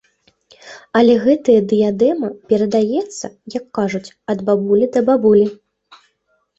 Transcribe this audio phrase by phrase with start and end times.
[1.01, 3.25] Але гэтая дыядэма перадаецца,
[3.59, 5.45] як кажуць, ад бабулі да бабулі.